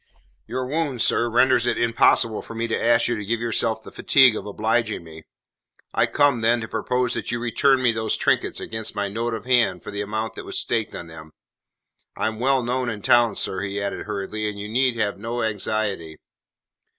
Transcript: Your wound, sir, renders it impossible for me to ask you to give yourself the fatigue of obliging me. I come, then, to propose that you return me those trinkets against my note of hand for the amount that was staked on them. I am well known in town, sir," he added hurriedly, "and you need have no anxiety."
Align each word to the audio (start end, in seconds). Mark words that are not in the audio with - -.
Your 0.47 0.65
wound, 0.65 0.99
sir, 0.99 1.29
renders 1.29 1.67
it 1.67 1.77
impossible 1.77 2.41
for 2.41 2.55
me 2.55 2.67
to 2.67 2.75
ask 2.83 3.07
you 3.07 3.15
to 3.17 3.23
give 3.23 3.39
yourself 3.39 3.83
the 3.83 3.91
fatigue 3.91 4.35
of 4.35 4.47
obliging 4.47 5.03
me. 5.03 5.21
I 5.93 6.07
come, 6.07 6.41
then, 6.41 6.59
to 6.61 6.67
propose 6.67 7.13
that 7.13 7.29
you 7.31 7.39
return 7.39 7.83
me 7.83 7.91
those 7.91 8.17
trinkets 8.17 8.59
against 8.59 8.95
my 8.95 9.07
note 9.09 9.35
of 9.35 9.45
hand 9.45 9.83
for 9.83 9.91
the 9.91 10.01
amount 10.01 10.33
that 10.33 10.43
was 10.43 10.57
staked 10.57 10.95
on 10.95 11.05
them. 11.05 11.29
I 12.17 12.25
am 12.25 12.39
well 12.39 12.63
known 12.63 12.89
in 12.89 13.03
town, 13.03 13.35
sir," 13.35 13.59
he 13.61 13.79
added 13.79 14.07
hurriedly, 14.07 14.49
"and 14.49 14.57
you 14.59 14.67
need 14.67 14.97
have 14.97 15.19
no 15.19 15.43
anxiety." 15.43 16.17